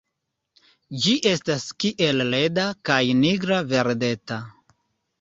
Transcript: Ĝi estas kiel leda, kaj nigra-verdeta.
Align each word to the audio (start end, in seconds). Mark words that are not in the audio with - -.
Ĝi 1.03 1.13
estas 1.33 1.67
kiel 1.85 2.25
leda, 2.33 2.67
kaj 2.91 3.01
nigra-verdeta. 3.23 4.45